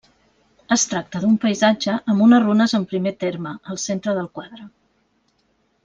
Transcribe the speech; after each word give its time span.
Es 0.75 0.85
tracta 0.93 1.19
d'un 1.25 1.35
paisatge 1.43 1.97
amb 2.15 2.25
unes 2.29 2.43
runes 2.47 2.73
en 2.81 2.89
primer 2.95 3.13
terme, 3.27 3.55
al 3.75 3.81
centre 3.87 4.17
del 4.21 4.31
quadre. 4.41 4.67